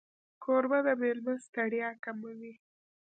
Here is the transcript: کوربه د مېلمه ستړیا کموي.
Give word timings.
کوربه 0.43 0.79
د 0.85 0.87
مېلمه 1.01 1.35
ستړیا 1.45 1.89
کموي. 2.03 2.53